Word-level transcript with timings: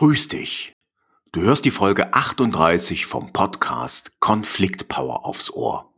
Grüß 0.00 0.28
dich. 0.28 0.72
Du 1.30 1.42
hörst 1.42 1.66
die 1.66 1.70
Folge 1.70 2.14
38 2.14 3.04
vom 3.04 3.34
Podcast 3.34 4.18
Konfliktpower 4.18 5.26
aufs 5.26 5.50
Ohr. 5.50 5.92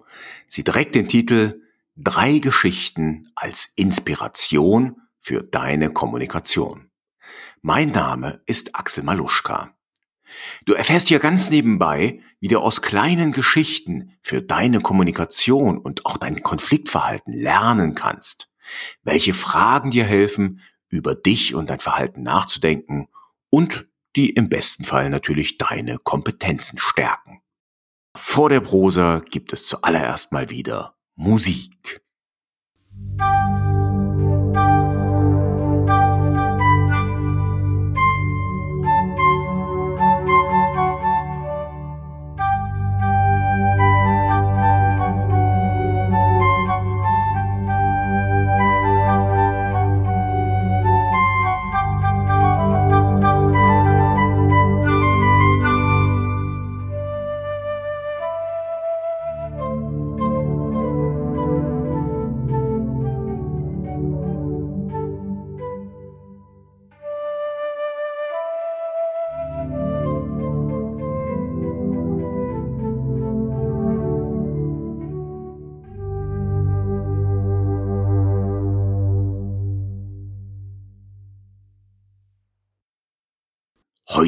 Sie 0.48 0.64
trägt 0.64 0.96
den 0.96 1.06
Titel 1.06 1.62
Drei 1.94 2.40
Geschichten 2.40 3.30
als 3.36 3.72
Inspiration 3.76 5.00
für 5.20 5.44
deine 5.44 5.92
Kommunikation. 5.92 6.90
Mein 7.60 7.90
Name 7.90 8.42
ist 8.44 8.74
Axel 8.74 9.04
Maluschka. 9.04 9.72
Du 10.64 10.72
erfährst 10.72 11.06
hier 11.06 11.20
ganz 11.20 11.50
nebenbei, 11.50 12.18
wie 12.40 12.48
du 12.48 12.58
aus 12.58 12.82
kleinen 12.82 13.30
Geschichten 13.30 14.18
für 14.20 14.42
deine 14.42 14.80
Kommunikation 14.80 15.78
und 15.78 16.06
auch 16.06 16.16
dein 16.16 16.42
Konfliktverhalten 16.42 17.34
lernen 17.34 17.94
kannst, 17.94 18.50
welche 19.04 19.32
Fragen 19.32 19.92
dir 19.92 20.02
helfen, 20.02 20.60
über 20.88 21.14
dich 21.14 21.54
und 21.54 21.70
dein 21.70 21.78
Verhalten 21.78 22.24
nachzudenken 22.24 23.06
und 23.48 23.86
die 24.16 24.30
im 24.30 24.48
besten 24.48 24.84
Fall 24.84 25.10
natürlich 25.10 25.58
deine 25.58 25.98
Kompetenzen 25.98 26.78
stärken. 26.78 27.40
Vor 28.16 28.48
der 28.48 28.60
Prosa 28.60 29.20
gibt 29.20 29.52
es 29.52 29.66
zuallererst 29.66 30.32
mal 30.32 30.50
wieder 30.50 30.96
Musik. 31.14 32.02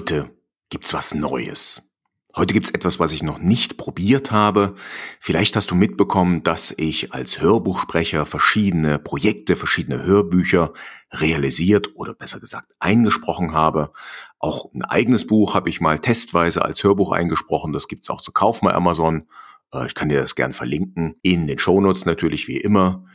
Heute 0.05 0.31
gibt's 0.69 0.93
was 0.93 1.15
Neues. 1.15 1.91
Heute 2.37 2.53
gibt's 2.53 2.69
etwas, 2.69 3.01
was 3.01 3.13
ich 3.13 3.23
noch 3.23 3.39
nicht 3.39 3.79
probiert 3.79 4.33
habe. 4.33 4.75
Vielleicht 5.19 5.57
hast 5.57 5.71
du 5.71 5.75
mitbekommen, 5.75 6.43
dass 6.43 6.75
ich 6.77 7.15
als 7.15 7.41
Hörbuchsprecher 7.41 8.27
verschiedene 8.27 8.99
Projekte, 8.99 9.57
verschiedene 9.57 10.05
Hörbücher 10.05 10.75
realisiert 11.11 11.97
oder 11.97 12.13
besser 12.13 12.39
gesagt 12.39 12.75
eingesprochen 12.81 13.55
habe. 13.55 13.93
Auch 14.39 14.71
ein 14.75 14.83
eigenes 14.83 15.27
Buch 15.27 15.55
habe 15.55 15.71
ich 15.71 15.81
mal 15.81 15.99
testweise 15.99 16.63
als 16.67 16.85
Hörbuch 16.85 17.11
eingesprochen. 17.13 17.73
Das 17.73 17.89
gibt's 17.89 18.11
auch 18.11 18.21
zu 18.21 18.31
kaufen 18.31 18.67
bei 18.67 18.75
Amazon. 18.75 19.27
Äh, 19.73 19.87
ich 19.87 19.95
kann 19.95 20.11
dir 20.11 20.21
das 20.21 20.35
gern 20.35 20.53
verlinken. 20.53 21.15
In 21.23 21.47
den 21.47 21.59
Shownotes 21.59 22.05
natürlich 22.05 22.47
wie 22.47 22.59
immer. 22.59 23.07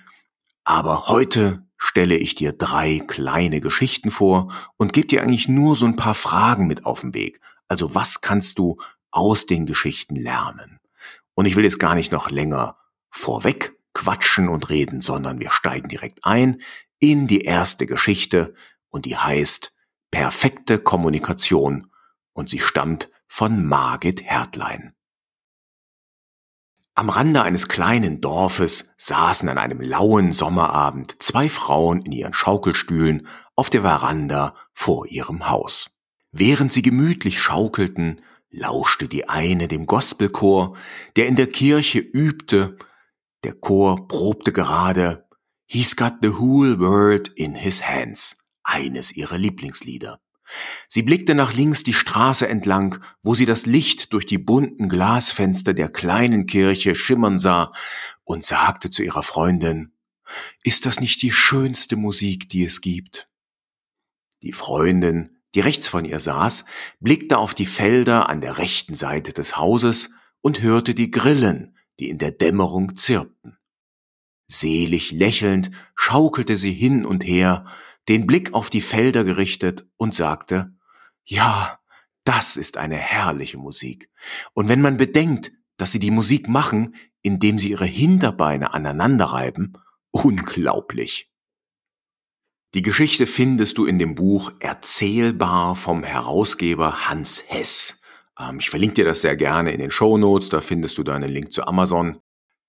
Aber 0.70 1.08
heute 1.08 1.64
stelle 1.78 2.16
ich 2.16 2.36
dir 2.36 2.53
drei 2.53 3.00
kleine 3.00 3.59
Geschichten 3.59 4.12
vor 4.12 4.53
und 4.78 4.94
gebe 4.94 5.08
dir 5.08 5.23
eigentlich 5.23 5.48
nur 5.48 5.76
so 5.76 5.88
ein 5.88 5.95
paar 5.95 6.14
Fragen 6.14 6.67
mit 6.67 6.86
auf 6.86 7.02
den 7.02 7.16
Weg. 7.16 7.42
Also 7.67 7.95
was 7.95 8.22
kannst 8.22 8.59
du 8.59 8.78
aus 9.09 9.48
den 9.48 9.66
Geschichten 9.66 10.16
lernen? 10.16 10.80
Und 11.34 11.48
ich 11.48 11.56
will 11.56 11.64
jetzt 11.64 11.80
gar 11.80 11.95
nicht 11.95 12.11
noch 12.11 12.30
länger 12.30 12.78
vorweg 13.09 13.80
quatschen 13.95 14.48
und 14.48 14.70
reden, 14.70 15.02
sondern 15.02 15.39
wir 15.39 15.49
steigen 15.49 15.89
direkt 15.89 16.23
ein 16.23 16.61
in 16.99 17.26
die 17.26 17.42
erste 17.42 17.88
Geschichte 17.88 18.54
und 18.89 19.05
die 19.05 19.17
heißt 19.17 19.73
Perfekte 20.11 20.77
Kommunikation 20.77 21.89
und 22.33 22.52
sie 22.52 22.60
stammt 22.60 23.10
von 23.27 23.65
Margit 23.65 24.23
Hertlein. 24.23 24.94
Am 26.99 27.08
Rande 27.08 27.43
eines 27.43 27.70
kleinen 27.70 28.20
Dorfes 28.20 28.93
saßen 28.98 29.48
an 29.48 29.58
einem 29.58 29.80
lauen 29.80 30.33
Sommerabend 30.33 31.23
zwei 31.23 31.48
Frauen 31.48 32.02
in 32.02 32.11
ihren 32.11 32.33
Schaukelstühlen 32.33 33.26
auf 33.55 33.70
der 33.70 33.83
Veranda 33.83 34.54
vor 34.73 35.08
ihrem 35.08 35.48
Haus. 35.49 35.92
Während 36.33 36.73
sie 36.73 36.82
gemütlich 36.82 37.39
schaukelten, 37.39 38.20
lauschte 38.49 39.08
die 39.08 39.30
eine 39.30 39.70
dem 39.70 39.86
Gospelchor, 39.86 40.76
der 41.15 41.27
in 41.27 41.38
der 41.38 41.48
Kirche 41.48 41.99
übte. 41.99 42.77
Der 43.45 43.54
Chor 43.54 44.09
probte 44.09 44.52
gerade 44.52 45.26
He's 45.67 45.95
got 45.95 46.15
the 46.21 46.38
whole 46.38 46.82
world 46.82 47.30
in 47.30 47.55
his 47.55 47.82
hands, 47.82 48.43
eines 48.61 49.14
ihrer 49.14 49.38
Lieblingslieder. 49.38 50.20
Sie 50.87 51.04
blickte 51.04 51.36
nach 51.36 51.54
links 51.54 51.83
die 51.83 51.93
Straße 51.93 52.48
entlang, 52.48 53.04
wo 53.21 53.36
sie 53.36 53.45
das 53.45 53.65
Licht 53.65 54.14
durch 54.14 54.26
die 54.26 54.37
bunten 54.37 54.89
Glasfenster 54.89 55.73
der 55.73 55.89
kleinen 55.89 56.45
Kirche 56.45 56.95
schimmern 56.95 57.37
sah, 57.37 57.71
und 58.23 58.43
sagte 58.43 58.89
zu 58.89 59.04
ihrer 59.04 59.23
Freundin, 59.23 59.93
Ist 60.64 60.86
das 60.86 60.99
nicht 60.99 61.21
die 61.21 61.32
schönste 61.32 61.95
Musik, 61.95 62.49
die 62.49 62.64
es 62.64 62.82
gibt? 62.82 63.30
Die 64.42 64.54
Freundin, 64.54 65.38
die 65.55 65.59
rechts 65.59 65.88
von 65.88 66.05
ihr 66.05 66.20
saß, 66.20 66.65
blickte 66.99 67.38
auf 67.38 67.54
die 67.54 67.65
Felder 67.65 68.30
an 68.30 68.42
der 68.42 68.58
rechten 68.58 68.93
Seite 68.93 69.33
des 69.33 69.58
Hauses 69.58 70.11
und 70.42 70.61
hörte 70.61 70.93
die 70.93 71.11
Grillen, 71.11 71.76
die 71.99 72.09
in 72.09 72.17
der 72.17 72.32
Dämmerung 72.32 72.95
zirpten. 72.95 73.58
Selig 74.48 75.11
lächelnd 75.11 75.71
schaukelte 75.95 76.58
sie 76.58 76.73
hin 76.73 77.05
und 77.05 77.23
her, 77.23 77.65
den 78.08 78.26
Blick 78.26 78.54
auf 78.54 78.70
die 78.70 78.82
Felder 78.82 79.23
gerichtet 79.23 79.87
und 79.98 80.15
sagte, 80.15 80.73
ja, 81.26 81.80
das 82.23 82.58
ist 82.58 82.77
eine 82.77 82.98
herrliche 82.98 83.58
Musik. 83.58 84.10
Und 84.54 84.70
wenn 84.70 84.82
man 84.82 84.98
bedenkt, 84.98 85.52
dass 85.77 85.92
sie 85.92 85.99
die 85.99 86.11
Musik 86.11 86.48
machen, 86.48 86.95
indem 87.21 87.59
sie 87.59 87.71
ihre 87.71 87.86
Hinterbeine 87.86 88.73
aneinanderreiben, 88.73 89.77
unglaublich. 90.11 91.30
Die 92.76 92.82
Geschichte 92.83 93.26
findest 93.26 93.80
du 93.80 93.86
in 93.86 93.98
dem 93.98 94.14
Buch 94.14 94.52
Erzählbar 94.59 95.76
vom 95.76 96.04
Herausgeber 96.04 97.09
Hans 97.09 97.43
Hess. 97.48 97.99
Ähm, 98.39 98.59
ich 98.59 98.70
verlinke 98.70 98.95
dir 98.95 99.05
das 99.05 99.21
sehr 99.21 99.36
gerne 99.36 99.71
in 99.71 99.80
den 99.80 99.89
Show 99.89 100.17
Notes, 100.17 100.49
da 100.49 100.61
findest 100.61 100.98
du 100.99 101.04
deinen 101.04 101.30
Link 101.30 101.52
zu 101.52 101.65
Amazon. 101.65 102.20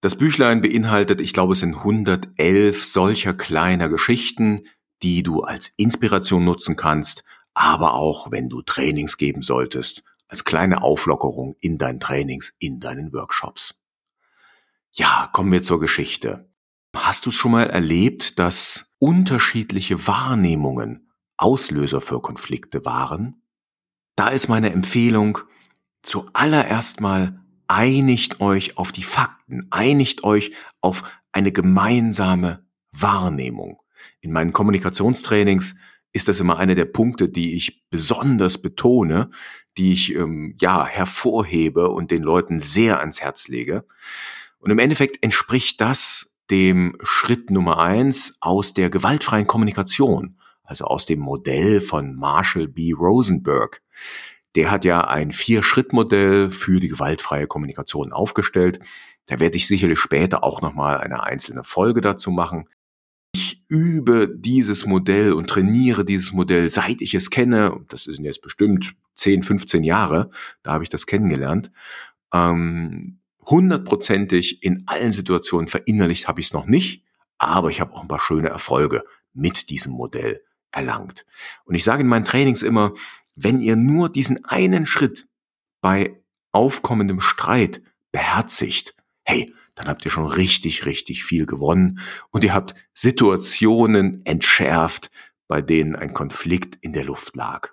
Das 0.00 0.16
Büchlein 0.16 0.62
beinhaltet, 0.62 1.20
ich 1.20 1.34
glaube, 1.34 1.52
es 1.52 1.60
sind 1.60 1.76
111 1.76 2.82
solcher 2.82 3.34
kleiner 3.34 3.90
Geschichten, 3.90 4.62
die 5.02 5.22
du 5.22 5.42
als 5.42 5.68
Inspiration 5.76 6.44
nutzen 6.44 6.76
kannst, 6.76 7.24
aber 7.54 7.94
auch 7.94 8.30
wenn 8.30 8.48
du 8.48 8.62
Trainings 8.62 9.16
geben 9.16 9.42
solltest, 9.42 10.04
als 10.28 10.44
kleine 10.44 10.82
Auflockerung 10.82 11.56
in 11.60 11.78
deinen 11.78 12.00
Trainings, 12.00 12.54
in 12.58 12.80
deinen 12.80 13.12
Workshops. 13.12 13.74
Ja, 14.92 15.28
kommen 15.32 15.52
wir 15.52 15.62
zur 15.62 15.80
Geschichte. 15.80 16.48
Hast 16.94 17.26
du 17.26 17.30
es 17.30 17.36
schon 17.36 17.52
mal 17.52 17.70
erlebt, 17.70 18.38
dass 18.38 18.94
unterschiedliche 18.98 20.06
Wahrnehmungen 20.06 21.10
Auslöser 21.36 22.00
für 22.00 22.20
Konflikte 22.20 22.84
waren? 22.84 23.42
Da 24.16 24.28
ist 24.28 24.48
meine 24.48 24.70
Empfehlung, 24.72 25.38
zuallererst 26.02 27.00
mal 27.00 27.40
einigt 27.68 28.40
euch 28.40 28.76
auf 28.76 28.92
die 28.92 29.04
Fakten, 29.04 29.66
einigt 29.70 30.24
euch 30.24 30.52
auf 30.80 31.04
eine 31.32 31.52
gemeinsame 31.52 32.66
Wahrnehmung. 32.92 33.80
In 34.20 34.32
meinen 34.32 34.52
Kommunikationstrainings 34.52 35.76
ist 36.12 36.28
das 36.28 36.40
immer 36.40 36.58
einer 36.58 36.74
der 36.74 36.86
Punkte, 36.86 37.28
die 37.28 37.54
ich 37.54 37.88
besonders 37.90 38.58
betone, 38.58 39.30
die 39.76 39.92
ich 39.92 40.14
ähm, 40.14 40.56
ja 40.60 40.84
hervorhebe 40.84 41.88
und 41.88 42.10
den 42.10 42.22
Leuten 42.22 42.60
sehr 42.60 43.00
ans 43.00 43.20
Herz 43.20 43.48
lege. 43.48 43.84
Und 44.58 44.70
im 44.70 44.78
Endeffekt 44.78 45.22
entspricht 45.22 45.80
das 45.80 46.34
dem 46.50 46.96
Schritt 47.02 47.50
Nummer 47.50 47.78
eins 47.78 48.36
aus 48.40 48.74
der 48.74 48.90
gewaltfreien 48.90 49.46
Kommunikation, 49.46 50.36
also 50.64 50.84
aus 50.84 51.06
dem 51.06 51.20
Modell 51.20 51.80
von 51.80 52.16
Marshall 52.16 52.66
B. 52.66 52.92
Rosenberg. 52.92 53.82
Der 54.56 54.72
hat 54.72 54.84
ja 54.84 55.02
ein 55.06 55.30
Vier-Schritt-Modell 55.30 56.50
für 56.50 56.80
die 56.80 56.88
gewaltfreie 56.88 57.46
Kommunikation 57.46 58.12
aufgestellt. 58.12 58.80
Da 59.26 59.38
werde 59.38 59.56
ich 59.56 59.68
sicherlich 59.68 60.00
später 60.00 60.42
auch 60.42 60.60
nochmal 60.60 60.98
eine 60.98 61.22
einzelne 61.22 61.62
Folge 61.62 62.00
dazu 62.00 62.32
machen 62.32 62.68
übe 63.70 64.28
dieses 64.28 64.84
Modell 64.84 65.32
und 65.32 65.48
trainiere 65.48 66.04
dieses 66.04 66.32
Modell, 66.32 66.68
seit 66.68 67.00
ich 67.00 67.14
es 67.14 67.30
kenne. 67.30 67.80
Das 67.88 68.04
sind 68.04 68.24
jetzt 68.24 68.42
bestimmt 68.42 68.94
10, 69.14 69.44
15 69.44 69.84
Jahre, 69.84 70.30
da 70.62 70.72
habe 70.72 70.84
ich 70.84 70.90
das 70.90 71.06
kennengelernt. 71.06 71.70
Ähm, 72.34 73.20
hundertprozentig 73.46 74.62
in 74.62 74.82
allen 74.86 75.12
Situationen 75.12 75.68
verinnerlicht 75.68 76.26
habe 76.26 76.40
ich 76.40 76.48
es 76.48 76.52
noch 76.52 76.66
nicht, 76.66 77.04
aber 77.38 77.70
ich 77.70 77.80
habe 77.80 77.94
auch 77.94 78.02
ein 78.02 78.08
paar 78.08 78.20
schöne 78.20 78.48
Erfolge 78.48 79.04
mit 79.32 79.70
diesem 79.70 79.92
Modell 79.92 80.42
erlangt. 80.72 81.24
Und 81.64 81.74
ich 81.76 81.84
sage 81.84 82.02
in 82.02 82.08
meinen 82.08 82.24
Trainings 82.24 82.62
immer, 82.62 82.92
wenn 83.36 83.60
ihr 83.60 83.76
nur 83.76 84.10
diesen 84.10 84.44
einen 84.44 84.84
Schritt 84.84 85.28
bei 85.80 86.20
aufkommendem 86.52 87.20
Streit 87.20 87.82
beherzigt, 88.10 88.94
hey, 89.22 89.52
dann 89.74 89.88
habt 89.88 90.04
ihr 90.04 90.10
schon 90.10 90.26
richtig, 90.26 90.86
richtig 90.86 91.24
viel 91.24 91.46
gewonnen 91.46 92.00
und 92.30 92.44
ihr 92.44 92.54
habt 92.54 92.74
Situationen 92.92 94.24
entschärft, 94.26 95.10
bei 95.48 95.62
denen 95.62 95.96
ein 95.96 96.14
Konflikt 96.14 96.76
in 96.80 96.92
der 96.92 97.04
Luft 97.04 97.36
lag. 97.36 97.70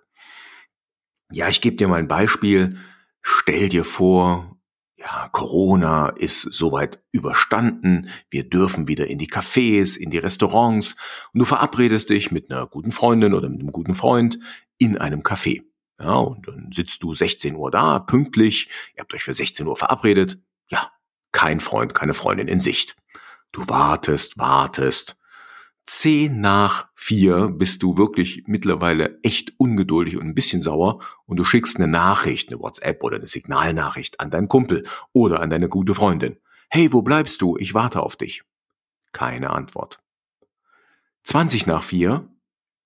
Ja, 1.32 1.50
ich 1.50 1.62
gebe 1.62 1.76
dir 1.76 1.88
mal 1.88 2.00
ein 2.00 2.08
Beispiel. 2.08 2.78
Stell 3.22 3.70
dir 3.70 3.84
vor, 3.84 4.58
ja, 4.98 5.30
Corona 5.32 6.10
ist 6.10 6.42
soweit 6.42 7.04
überstanden, 7.12 8.10
wir 8.30 8.50
dürfen 8.50 8.88
wieder 8.88 9.08
in 9.08 9.18
die 9.18 9.30
Cafés, 9.30 9.98
in 9.98 10.10
die 10.10 10.18
Restaurants 10.18 10.96
und 11.34 11.40
du 11.40 11.46
verabredest 11.46 12.10
dich 12.10 12.32
mit 12.32 12.50
einer 12.50 12.66
guten 12.66 12.92
Freundin 12.92 13.34
oder 13.34 13.48
mit 13.50 13.60
einem 13.60 13.72
guten 13.72 13.94
Freund 13.94 14.40
in 14.78 14.98
einem 14.98 15.22
Café. 15.22 15.64
Ja, 16.00 16.16
und 16.16 16.48
dann 16.48 16.72
sitzt 16.72 17.04
du 17.04 17.14
16 17.14 17.56
Uhr 17.56 17.72
da, 17.72 18.00
pünktlich, 18.00 18.70
ihr 18.96 19.02
habt 19.02 19.14
euch 19.14 19.24
für 19.24 19.34
16 19.34 19.68
Uhr 19.68 19.76
verabredet. 19.76 20.40
Ja, 20.70 20.92
kein 21.38 21.60
Freund, 21.60 21.94
keine 21.94 22.16
Freundin 22.16 22.48
in 22.48 22.60
Sicht. 22.60 22.96
Du 23.52 23.70
wartest, 23.70 24.40
wartest. 24.40 25.20
Zehn 25.86 26.42
nach 26.42 26.88
vier 26.96 27.50
bist 27.50 27.84
du 27.84 27.96
wirklich 27.96 28.46
mittlerweile 28.48 29.20
echt 29.22 29.54
ungeduldig 29.60 30.18
und 30.18 30.26
ein 30.26 30.34
bisschen 30.34 30.62
sauer 30.62 31.00
und 31.28 31.38
du 31.38 31.44
schickst 31.44 31.78
eine 31.78 31.88
Nachricht, 31.88 32.52
eine 32.52 32.60
WhatsApp 32.60 33.04
oder 33.04 33.18
eine 33.18 33.28
Signalnachricht 33.28 34.20
an 34.20 34.32
deinen 34.32 34.48
Kumpel 34.48 34.88
oder 35.14 35.40
an 35.40 35.52
deine 35.52 35.70
gute 35.70 35.94
Freundin. 35.94 36.38
Hey, 36.72 36.92
wo 36.92 37.04
bleibst 37.04 37.40
du? 37.44 37.56
Ich 37.60 37.76
warte 37.76 38.02
auf 38.02 38.16
dich. 38.16 38.42
Keine 39.12 39.52
Antwort. 39.52 40.02
20 41.24 41.68
nach 41.68 41.84
vier 41.84 42.28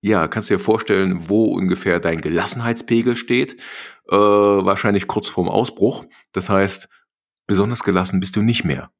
ja, 0.04 0.28
kannst 0.28 0.50
dir 0.50 0.60
vorstellen, 0.60 1.30
wo 1.30 1.46
ungefähr 1.46 2.00
dein 2.00 2.22
Gelassenheitspegel 2.22 3.16
steht. 3.16 3.62
Äh, 4.10 4.16
wahrscheinlich 4.16 5.08
kurz 5.08 5.30
vorm 5.30 5.48
Ausbruch. 5.48 6.06
Das 6.32 6.50
heißt, 6.50 6.90
besonders 7.48 7.84
gelassen 7.84 8.20
bist 8.20 8.36
du 8.36 8.42
nicht 8.42 8.64
mehr. 8.64 8.92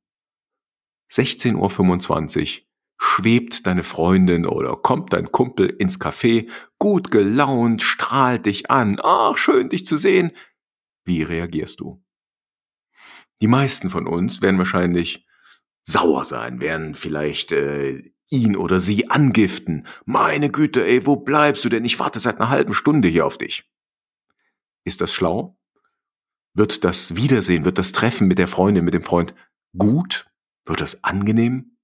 16.25 1.12 2.60
Uhr 2.60 2.66
schwebt 2.98 3.66
deine 3.66 3.84
Freundin 3.84 4.46
oder 4.46 4.76
kommt 4.76 5.14
dein 5.14 5.32
Kumpel 5.32 5.68
ins 5.68 6.00
Café, 6.00 6.50
gut 6.78 7.10
gelaunt, 7.12 7.82
strahlt 7.82 8.46
dich 8.46 8.70
an. 8.70 9.00
Ach, 9.02 9.38
schön, 9.38 9.70
dich 9.70 9.86
zu 9.86 9.98
sehen. 9.98 10.32
Wie 11.04 11.24
reagierst 11.24 11.80
du? 11.80 12.04
Die 13.42 13.48
meisten 13.48 13.90
von 13.90 14.06
uns 14.08 14.42
werden 14.42 14.60
wahrscheinlich 14.60 15.26
sauer 15.82 16.26
sein, 16.26 16.62
werden 16.62 16.94
vielleicht 16.94 17.52
äh, 17.52 18.12
ihn 18.30 18.56
oder 18.56 18.80
sie 18.80 19.10
angiften. 19.10 19.88
Meine 20.06 20.52
Güte, 20.52 20.86
ey, 20.86 21.06
wo 21.06 21.16
bleibst 21.16 21.66
du 21.66 21.70
denn? 21.70 21.84
Ich 21.86 22.00
warte 22.00 22.20
seit 22.20 22.40
einer 22.40 22.50
halben 22.50 22.74
Stunde 22.74 23.08
hier 23.08 23.26
auf 23.26 23.38
dich. 23.38 23.70
Ist 24.86 25.02
das 25.02 25.12
schlau? 25.12 25.58
Wird 26.54 26.84
das 26.84 27.16
Wiedersehen, 27.16 27.66
wird 27.66 27.78
das 27.78 27.92
Treffen 27.92 28.28
mit 28.28 28.38
der 28.38 28.48
Freundin, 28.48 28.84
mit 28.84 28.94
dem 28.94 29.04
Freund 29.04 29.34
gut? 29.78 30.28
Wird 30.66 30.82
das 30.82 31.04
angenehm? 31.04 31.78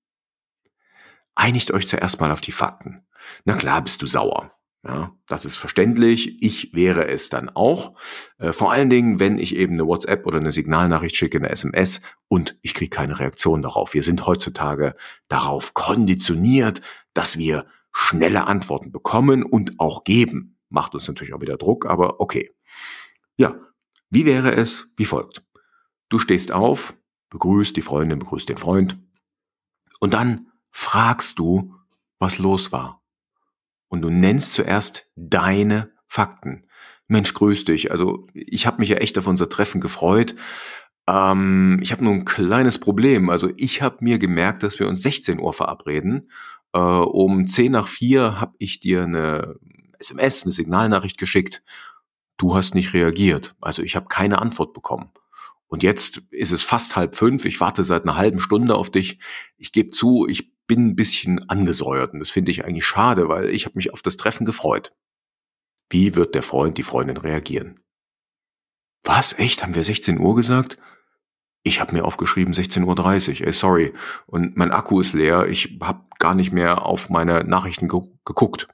Einigt 1.36 1.72
euch 1.72 1.88
zuerst 1.88 2.20
mal 2.20 2.32
auf 2.32 2.42
die 2.42 2.52
Fakten. 2.52 3.06
Na 3.46 3.56
klar 3.56 3.82
bist 3.82 4.02
du 4.02 4.08
sauer. 4.08 4.52
Ja, 4.84 5.14
das 5.28 5.44
ist 5.44 5.58
verständlich. 5.58 6.42
Ich 6.42 6.74
wäre 6.74 7.08
es 7.08 7.30
dann 7.30 7.50
auch. 7.50 7.98
Äh, 8.38 8.54
vor 8.54 8.72
allen 8.72 8.90
Dingen, 8.90 9.20
wenn 9.20 9.38
ich 9.38 9.56
eben 9.56 9.74
eine 9.74 9.86
WhatsApp 9.86 10.26
oder 10.26 10.38
eine 10.38 10.52
Signalnachricht 10.52 11.16
schicke, 11.16 11.38
eine 11.38 11.50
SMS 11.50 12.02
und 12.28 12.58
ich 12.62 12.74
kriege 12.74 12.90
keine 12.90 13.20
Reaktion 13.20 13.62
darauf. 13.62 13.94
Wir 13.94 14.04
sind 14.04 14.26
heutzutage 14.26 14.96
darauf 15.28 15.74
konditioniert, 15.74 16.82
dass 17.14 17.38
wir 17.38 17.66
schnelle 17.92 18.46
Antworten 18.48 18.92
bekommen 18.92 19.44
und 19.44 19.80
auch 19.80 20.04
geben. 20.04 20.58
Macht 20.70 20.94
uns 20.94 21.08
natürlich 21.08 21.34
auch 21.34 21.42
wieder 21.42 21.58
Druck, 21.58 21.86
aber 21.86 22.22
okay. 22.22 22.52
Ja, 23.36 23.56
wie 24.10 24.26
wäre 24.26 24.56
es 24.56 24.92
wie 24.98 25.06
folgt? 25.06 25.44
Du 26.10 26.20
stehst 26.20 26.52
auf, 26.52 26.96
begrüßt 27.30 27.76
die 27.76 27.82
Freundin, 27.82 28.20
begrüßt 28.20 28.50
den 28.50 28.58
Freund 28.58 28.98
und 30.00 30.14
dann 30.14 30.48
fragst 30.72 31.40
du, 31.40 31.74
was 32.20 32.38
los 32.38 32.72
war 32.72 33.02
und 33.90 34.02
du 34.02 34.10
nennst 34.10 34.54
zuerst 34.54 35.10
deine 35.16 35.92
Fakten. 36.08 36.66
Mensch, 37.08 37.34
grüß 37.34 37.66
dich. 37.66 37.92
Also 37.92 38.28
ich 38.34 38.66
habe 38.68 38.80
mich 38.80 38.90
ja 38.90 38.98
echt 38.98 39.18
auf 39.18 39.28
unser 39.28 39.50
Treffen 39.50 39.82
gefreut. 39.82 40.36
Ähm, 41.08 41.80
ich 41.82 41.92
habe 41.92 42.04
nur 42.04 42.14
ein 42.14 42.26
kleines 42.26 42.80
Problem. 42.80 43.30
Also 43.30 43.50
ich 43.56 43.82
habe 43.82 43.98
mir 44.02 44.20
gemerkt, 44.20 44.64
dass 44.64 44.80
wir 44.80 44.88
uns 44.88 45.02
16 45.04 45.40
Uhr 45.40 45.54
verabreden. 45.54 46.30
Äh, 46.74 46.80
um 46.80 47.48
10 47.48 47.72
nach 47.72 47.88
4 47.88 48.42
habe 48.42 48.56
ich 48.60 48.80
dir 48.80 49.04
eine 49.04 49.56
SMS, 50.00 50.44
eine 50.44 50.52
Signalnachricht 50.52 51.18
geschickt. 51.18 51.64
Du 52.38 52.56
hast 52.56 52.76
nicht 52.76 52.94
reagiert. 52.94 53.56
Also 53.62 53.82
ich 53.82 53.96
habe 53.96 54.08
keine 54.08 54.40
Antwort 54.40 54.74
bekommen. 54.74 55.12
Und 55.68 55.84
jetzt 55.84 56.22
ist 56.32 56.52
es 56.52 56.64
fast 56.64 56.96
halb 56.96 57.16
fünf. 57.16 57.46
Ich 57.46 57.60
warte 57.60 57.84
seit 57.84 58.04
einer 58.04 58.16
halben 58.16 58.40
Stunde 58.40 58.76
auf 58.76 58.90
dich. 58.90 59.20
Ich 59.58 59.72
gebe 59.72 59.90
zu, 59.90 60.28
ich 60.28 60.56
bin 60.68 60.90
ein 60.90 60.96
bisschen 60.96 61.50
angesäuert 61.50 62.14
und 62.14 62.20
das 62.20 62.30
finde 62.30 62.52
ich 62.52 62.66
eigentlich 62.66 62.86
schade, 62.86 63.30
weil 63.30 63.50
ich 63.50 63.66
habe 63.66 63.76
mich 63.76 63.94
auf 63.94 64.02
das 64.02 64.18
Treffen 64.18 64.46
gefreut. 64.46 64.94
Wie 65.90 66.16
wird 66.16 66.36
der 66.36 66.44
Freund, 66.44 66.78
die 66.78 66.84
Freundin 66.84 67.18
reagieren? 67.18 67.80
Was? 69.04 69.34
Echt? 69.34 69.64
Haben 69.64 69.76
wir 69.76 69.84
16 69.84 70.20
Uhr 70.20 70.36
gesagt? 70.36 70.78
Ich 71.64 71.80
habe 71.80 71.94
mir 71.94 72.06
aufgeschrieben 72.06 72.54
16.30 72.54 73.42
Uhr. 73.42 73.48
Ey, 73.48 73.54
sorry. 73.54 73.94
Und 74.26 74.58
mein 74.58 74.72
Akku 74.72 75.02
ist 75.02 75.14
leer. 75.14 75.48
Ich 75.48 75.78
habe 75.82 76.06
gar 76.20 76.36
nicht 76.36 76.52
mehr 76.52 76.86
auf 76.86 77.10
meine 77.10 77.44
Nachrichten 77.44 77.88
ge 77.88 78.02
geguckt. 78.26 78.68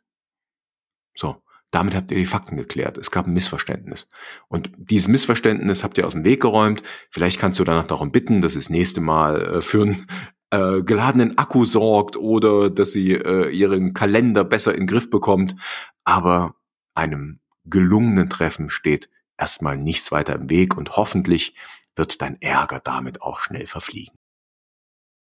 So, 1.15 1.42
damit 1.73 1.95
habt 1.95 2.11
ihr 2.11 2.17
die 2.17 2.27
Fakten 2.27 2.55
geklärt. 2.55 2.99
Es 2.99 3.09
gab 3.09 3.25
ein 3.25 3.33
Missverständnis. 3.33 4.07
Und 4.47 4.71
dieses 4.77 5.07
Missverständnis 5.07 5.83
habt 5.83 5.97
ihr 5.97 6.05
aus 6.05 6.13
dem 6.13 6.23
Weg 6.23 6.41
geräumt. 6.41 6.83
Vielleicht 7.09 7.39
kannst 7.39 7.59
du 7.59 7.63
danach 7.63 7.85
darum 7.85 8.11
bitten, 8.11 8.41
dass 8.41 8.55
es 8.55 8.69
nächste 8.69 9.01
Mal 9.01 9.41
äh, 9.41 9.61
für 9.61 9.83
ein 9.83 10.05
äh, 10.51 10.83
geladenen 10.83 11.35
Akku 11.39 11.65
sorgt 11.65 12.15
oder 12.15 12.69
dass 12.69 12.91
sie 12.91 13.13
äh, 13.13 13.49
ihren 13.49 13.95
Kalender 13.95 14.43
besser 14.43 14.73
in 14.73 14.81
den 14.81 14.87
Griff 14.87 15.09
bekommt. 15.09 15.55
Aber 16.03 16.55
einem 16.93 17.39
gelungenen 17.65 18.29
Treffen 18.29 18.69
steht 18.69 19.09
erstmal 19.35 19.75
nichts 19.75 20.11
weiter 20.11 20.35
im 20.35 20.51
Weg 20.51 20.77
und 20.77 20.95
hoffentlich 20.95 21.55
wird 21.95 22.21
dein 22.21 22.39
Ärger 22.39 22.81
damit 22.81 23.23
auch 23.23 23.39
schnell 23.39 23.65
verfliegen. 23.65 24.15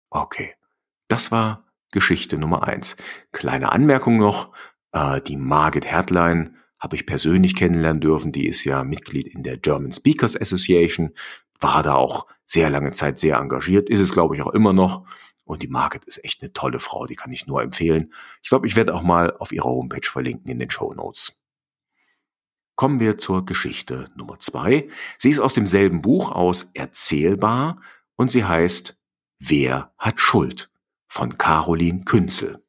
Okay, 0.09 0.55
das 1.07 1.31
war 1.31 1.65
Geschichte 1.91 2.39
Nummer 2.39 2.63
eins. 2.63 2.97
Kleine 3.33 3.73
Anmerkung 3.73 4.17
noch, 4.17 4.53
äh, 4.93 5.21
die 5.21 5.37
Margit 5.37 5.87
Hertlein 5.87 6.57
habe 6.79 6.97
ich 6.97 7.07
persönlich 7.07 7.57
kennenlernen 7.57 8.01
dürfen. 8.01 8.33
Die 8.33 8.47
ist 8.47 8.65
ja 8.65 8.85
Mitglied 8.85 9.27
in 9.27 9.43
der 9.43 9.59
German 9.59 9.93
Speakers 9.93 10.41
Association 10.41 11.13
war 11.61 11.83
da 11.83 11.95
auch 11.95 12.27
sehr 12.47 12.71
lange 12.71 12.93
Zeit 12.93 13.19
sehr 13.19 13.37
engagiert, 13.37 13.89
ist 13.91 14.01
es 14.01 14.13
glaube 14.13 14.35
ich 14.35 14.43
auch 14.43 14.53
immer 14.53 14.73
noch. 14.73 15.07
Und 15.45 15.63
die 15.63 15.69
Market 15.69 16.05
ist 16.05 16.25
echt 16.25 16.43
eine 16.43 16.53
tolle 16.53 16.79
Frau, 16.79 17.07
die 17.07 17.17
kann 17.17 17.33
ich 17.33 17.47
nur 17.47 17.61
empfehlen. 17.63 18.13
Ich 18.43 18.49
glaube, 18.51 18.67
ich 18.67 18.77
werde 18.77 18.95
auch 18.95 19.03
mal 19.03 19.37
auf 19.39 19.53
ihrer 19.53 19.69
Homepage 19.69 20.07
verlinken 20.09 20.51
in 20.51 20.61
den 20.61 20.71
Show 20.71 20.95
Notes. 20.95 21.43
Kommen 22.77 23.01
wir 23.01 23.19
zur 23.19 23.45
Geschichte 23.45 24.07
Nummer 24.15 24.39
zwei. 24.39 24.89
Sie 25.19 25.29
ist 25.29 25.41
aus 25.41 25.53
demselben 25.53 26.03
Buch 26.03 26.31
aus 26.31 26.71
Erzählbar 26.75 27.81
und 28.17 28.31
sie 28.31 28.45
heißt 28.45 28.97
Wer 29.39 29.93
hat 29.99 30.21
Schuld? 30.21 30.71
von 31.09 31.37
Caroline 31.37 32.05
Künzel. 32.05 32.63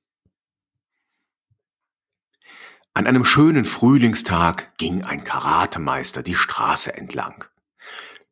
An 2.93 3.07
einem 3.07 3.23
schönen 3.23 3.63
Frühlingstag 3.63 4.77
ging 4.77 5.03
ein 5.03 5.23
Karatemeister 5.23 6.23
die 6.23 6.35
Straße 6.35 6.93
entlang. 6.93 7.45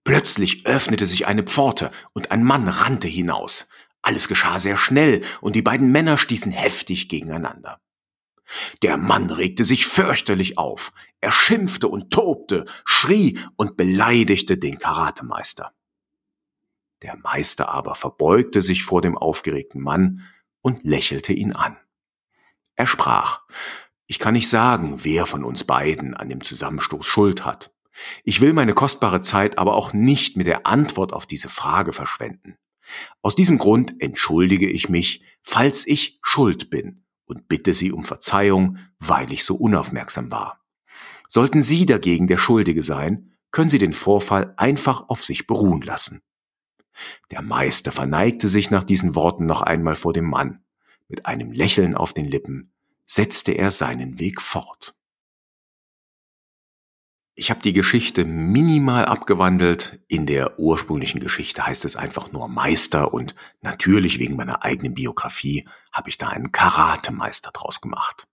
Plötzlich 0.04 0.66
öffnete 0.66 1.08
sich 1.08 1.28
eine 1.28 1.44
Pforte 1.44 1.92
und 2.12 2.32
ein 2.32 2.44
Mann 2.44 2.68
rannte 2.68 3.08
hinaus. 3.08 3.70
Alles 4.02 4.28
geschah 4.28 4.60
sehr 4.60 4.76
schnell 4.76 5.22
und 5.40 5.56
die 5.56 5.62
beiden 5.62 5.92
Männer 5.92 6.18
stießen 6.18 6.52
heftig 6.52 7.08
gegeneinander. 7.08 7.80
Der 8.82 8.98
Mann 8.98 9.30
regte 9.30 9.64
sich 9.64 9.86
fürchterlich 9.86 10.58
auf. 10.58 10.92
Er 11.22 11.32
schimpfte 11.32 11.88
und 11.88 12.12
tobte, 12.12 12.66
schrie 12.84 13.40
und 13.56 13.78
beleidigte 13.78 14.58
den 14.58 14.78
Karatemeister. 14.78 15.72
Der 17.02 17.16
Meister 17.16 17.70
aber 17.70 17.96
verbeugte 17.96 18.62
sich 18.62 18.84
vor 18.84 19.02
dem 19.02 19.18
aufgeregten 19.18 19.82
Mann 19.82 20.26
und 20.62 20.84
lächelte 20.84 21.32
ihn 21.32 21.54
an. 21.54 21.78
Er 22.76 22.88
sprach, 22.88 23.42
ich 24.10 24.18
kann 24.18 24.34
nicht 24.34 24.50
sagen, 24.50 24.96
wer 25.04 25.28
von 25.28 25.44
uns 25.44 25.64
beiden 25.64 26.16
an 26.16 26.30
dem 26.30 26.44
Zusammenstoß 26.44 27.06
Schuld 27.06 27.46
hat. 27.46 27.72
Ich 28.24 28.42
will 28.42 28.54
meine 28.54 28.74
kostbare 28.74 29.22
Zeit 29.22 29.60
aber 29.60 29.76
auch 29.76 29.94
nicht 29.94 30.36
mit 30.36 30.48
der 30.48 30.66
Antwort 30.66 31.14
auf 31.14 31.28
diese 31.28 31.48
Frage 31.48 31.94
verschwenden. 31.94 32.56
Aus 33.22 33.36
diesem 33.36 33.60
Grund 33.60 34.02
entschuldige 34.02 34.68
ich 34.68 34.90
mich, 34.90 35.22
falls 35.44 35.86
ich 35.86 36.18
schuld 36.24 36.72
bin 36.72 37.04
und 37.26 37.48
bitte 37.48 37.76
Sie 37.76 37.92
um 37.92 38.04
Verzeihung, 38.04 38.80
weil 38.98 39.32
ich 39.32 39.46
so 39.46 39.56
unaufmerksam 39.56 40.32
war. 40.32 40.66
Sollten 41.28 41.62
Sie 41.62 41.86
dagegen 41.86 42.26
der 42.26 42.40
Schuldige 42.40 42.82
sein, 42.82 43.36
können 43.52 43.70
Sie 43.70 43.78
den 43.78 43.94
Vorfall 43.94 44.56
einfach 44.58 45.08
auf 45.10 45.24
sich 45.24 45.46
beruhen 45.46 45.82
lassen. 45.82 46.24
Der 47.30 47.44
Meister 47.44 47.92
verneigte 47.92 48.48
sich 48.48 48.72
nach 48.72 48.84
diesen 48.84 49.14
Worten 49.14 49.46
noch 49.46 49.62
einmal 49.62 49.96
vor 49.96 50.14
dem 50.14 50.28
Mann. 50.28 50.64
Mit 51.08 51.28
einem 51.28 51.52
Lächeln 51.52 51.94
auf 51.94 52.14
den 52.14 52.26
Lippen 52.26 52.72
setzte 53.10 53.54
er 53.54 53.72
seinen 53.72 54.20
Weg 54.20 54.40
fort. 54.40 54.96
Ich 57.34 57.50
habe 57.50 57.62
die 57.62 57.74
Geschichte 57.74 58.26
minimal 58.26 59.06
abgewandelt. 59.06 60.02
In 60.08 60.26
der 60.26 60.60
ursprünglichen 60.60 61.20
Geschichte 61.20 61.66
heißt 61.66 61.86
es 61.86 61.96
einfach 61.96 62.32
nur 62.32 62.48
Meister 62.48 63.14
und 63.14 63.34
natürlich 63.62 64.20
wegen 64.20 64.36
meiner 64.36 64.64
eigenen 64.64 64.94
Biografie 64.94 65.68
habe 65.92 66.10
ich 66.10 66.18
da 66.18 66.28
einen 66.28 66.52
Karatemeister 66.52 67.52
draus 67.52 67.82
gemacht. 67.82 68.28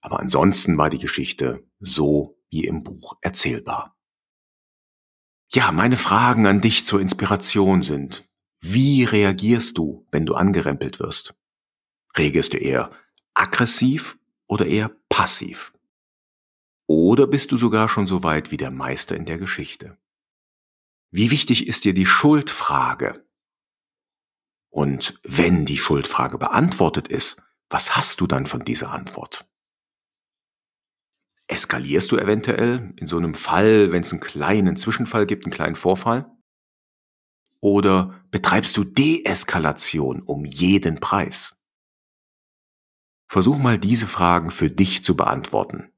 Aber 0.00 0.20
ansonsten 0.20 0.78
war 0.78 0.90
die 0.90 0.98
Geschichte 0.98 1.66
so 1.80 2.38
wie 2.50 2.64
im 2.66 2.82
Buch 2.84 3.16
erzählbar. 3.22 3.96
Ja, 5.52 5.72
meine 5.72 5.96
Fragen 5.96 6.46
an 6.46 6.60
dich 6.60 6.84
zur 6.84 7.00
Inspiration 7.00 7.82
sind, 7.82 8.28
wie 8.60 9.04
reagierst 9.04 9.76
du, 9.78 10.06
wenn 10.12 10.26
du 10.26 10.34
angerempelt 10.34 11.00
wirst? 11.00 11.34
Reagierst 12.14 12.52
du 12.52 12.58
eher 12.58 12.90
aggressiv 13.34 14.18
oder 14.46 14.66
eher 14.66 14.90
passiv? 15.08 15.72
Oder 16.86 17.26
bist 17.26 17.52
du 17.52 17.56
sogar 17.56 17.88
schon 17.88 18.06
so 18.06 18.22
weit 18.22 18.50
wie 18.50 18.56
der 18.56 18.70
Meister 18.70 19.16
in 19.16 19.24
der 19.24 19.38
Geschichte? 19.38 19.96
Wie 21.10 21.30
wichtig 21.30 21.66
ist 21.66 21.84
dir 21.84 21.94
die 21.94 22.06
Schuldfrage? 22.06 23.26
Und 24.70 25.20
wenn 25.22 25.66
die 25.66 25.76
Schuldfrage 25.76 26.38
beantwortet 26.38 27.08
ist, 27.08 27.42
was 27.68 27.96
hast 27.96 28.20
du 28.20 28.26
dann 28.26 28.46
von 28.46 28.64
dieser 28.64 28.90
Antwort? 28.90 29.46
Eskalierst 31.48 32.10
du 32.12 32.16
eventuell 32.16 32.94
in 32.96 33.06
so 33.06 33.18
einem 33.18 33.34
Fall, 33.34 33.92
wenn 33.92 34.02
es 34.02 34.12
einen 34.12 34.20
kleinen 34.20 34.76
Zwischenfall 34.76 35.26
gibt, 35.26 35.44
einen 35.44 35.52
kleinen 35.52 35.76
Vorfall? 35.76 36.30
Oder 37.60 38.24
betreibst 38.30 38.76
du 38.76 38.84
Deeskalation 38.84 40.22
um 40.22 40.44
jeden 40.44 40.98
Preis? 40.98 41.61
Versuch 43.32 43.56
mal 43.56 43.78
diese 43.78 44.06
Fragen 44.06 44.50
für 44.50 44.68
dich 44.68 45.02
zu 45.02 45.16
beantworten. 45.16 45.90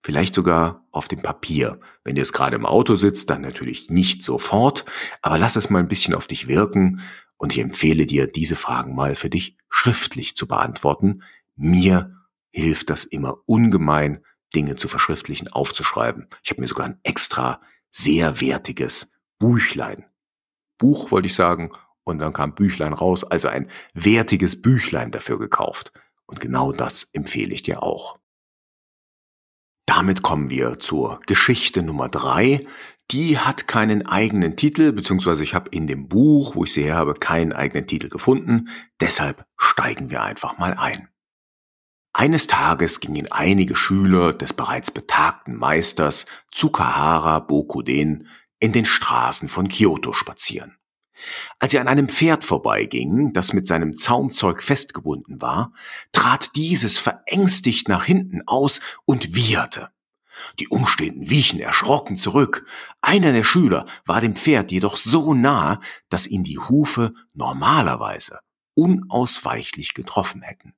Vielleicht 0.00 0.32
sogar 0.32 0.86
auf 0.90 1.06
dem 1.06 1.20
Papier. 1.20 1.80
Wenn 2.02 2.14
du 2.14 2.22
jetzt 2.22 2.32
gerade 2.32 2.56
im 2.56 2.64
Auto 2.64 2.96
sitzt, 2.96 3.28
dann 3.28 3.42
natürlich 3.42 3.90
nicht 3.90 4.22
sofort, 4.22 4.86
aber 5.20 5.36
lass 5.36 5.56
es 5.56 5.68
mal 5.68 5.80
ein 5.80 5.88
bisschen 5.88 6.14
auf 6.14 6.26
dich 6.26 6.48
wirken 6.48 7.02
und 7.36 7.52
ich 7.52 7.58
empfehle 7.58 8.06
dir, 8.06 8.26
diese 8.26 8.56
Fragen 8.56 8.94
mal 8.94 9.16
für 9.16 9.28
dich 9.28 9.58
schriftlich 9.68 10.34
zu 10.34 10.48
beantworten. 10.48 11.22
Mir 11.56 12.16
hilft 12.52 12.88
das 12.88 13.04
immer 13.04 13.36
ungemein, 13.44 14.24
Dinge 14.54 14.76
zu 14.76 14.88
verschriftlichen, 14.88 15.48
aufzuschreiben. 15.48 16.26
Ich 16.42 16.48
habe 16.48 16.62
mir 16.62 16.68
sogar 16.68 16.86
ein 16.86 17.00
extra 17.02 17.60
sehr 17.90 18.40
wertiges 18.40 19.12
Büchlein. 19.38 20.06
Buch 20.78 21.10
wollte 21.10 21.26
ich 21.26 21.34
sagen, 21.34 21.72
und 22.04 22.20
dann 22.20 22.32
kam 22.32 22.54
Büchlein 22.54 22.94
raus, 22.94 23.24
also 23.24 23.48
ein 23.48 23.68
wertiges 23.92 24.62
Büchlein 24.62 25.10
dafür 25.10 25.38
gekauft. 25.38 25.92
Und 26.26 26.40
genau 26.40 26.72
das 26.72 27.04
empfehle 27.12 27.54
ich 27.54 27.62
dir 27.62 27.82
auch. 27.82 28.18
Damit 29.86 30.22
kommen 30.22 30.50
wir 30.50 30.78
zur 30.78 31.20
Geschichte 31.26 31.82
Nummer 31.82 32.08
drei. 32.08 32.66
Die 33.12 33.38
hat 33.38 33.68
keinen 33.68 34.04
eigenen 34.04 34.56
Titel, 34.56 34.92
beziehungsweise 34.92 35.44
ich 35.44 35.54
habe 35.54 35.70
in 35.70 35.86
dem 35.86 36.08
Buch, 36.08 36.56
wo 36.56 36.64
ich 36.64 36.72
sie 36.72 36.82
her 36.82 36.96
habe, 36.96 37.14
keinen 37.14 37.52
eigenen 37.52 37.86
Titel 37.86 38.08
gefunden. 38.08 38.68
Deshalb 39.00 39.46
steigen 39.56 40.10
wir 40.10 40.22
einfach 40.22 40.58
mal 40.58 40.74
ein. 40.74 41.08
Eines 42.12 42.46
Tages 42.46 43.00
gingen 43.00 43.30
einige 43.30 43.76
Schüler 43.76 44.32
des 44.32 44.54
bereits 44.54 44.90
betagten 44.90 45.54
Meisters 45.54 46.26
Tsukahara 46.50 47.40
Bokuden 47.40 48.28
in 48.58 48.72
den 48.72 48.86
Straßen 48.86 49.48
von 49.48 49.68
Kyoto 49.68 50.14
spazieren. 50.14 50.76
Als 51.58 51.72
sie 51.72 51.78
an 51.78 51.88
einem 51.88 52.08
Pferd 52.08 52.44
vorbeigingen, 52.44 53.32
das 53.32 53.52
mit 53.52 53.66
seinem 53.66 53.96
Zaumzeug 53.96 54.62
festgebunden 54.62 55.40
war, 55.40 55.72
trat 56.12 56.56
dieses 56.56 56.98
verängstigt 56.98 57.88
nach 57.88 58.04
hinten 58.04 58.42
aus 58.46 58.80
und 59.04 59.34
wieherte. 59.34 59.88
Die 60.58 60.68
Umstehenden 60.68 61.30
wichen 61.30 61.60
erschrocken 61.60 62.16
zurück. 62.16 62.66
Einer 63.00 63.32
der 63.32 63.44
Schüler 63.44 63.86
war 64.04 64.20
dem 64.20 64.36
Pferd 64.36 64.70
jedoch 64.70 64.96
so 64.96 65.34
nah, 65.34 65.80
dass 66.08 66.26
ihn 66.26 66.44
die 66.44 66.58
Hufe 66.58 67.14
normalerweise 67.32 68.40
unausweichlich 68.74 69.94
getroffen 69.94 70.42
hätten. 70.42 70.74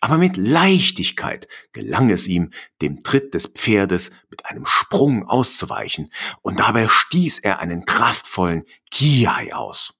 Aber 0.00 0.18
mit 0.18 0.36
Leichtigkeit 0.36 1.48
gelang 1.72 2.10
es 2.10 2.28
ihm, 2.28 2.50
dem 2.80 3.02
Tritt 3.02 3.34
des 3.34 3.46
Pferdes 3.46 4.10
mit 4.30 4.46
einem 4.46 4.66
Sprung 4.66 5.28
auszuweichen, 5.28 6.10
und 6.42 6.60
dabei 6.60 6.88
stieß 6.88 7.40
er 7.40 7.60
einen 7.60 7.84
kraftvollen 7.84 8.64
Kiai 8.90 9.52
aus. 9.52 9.94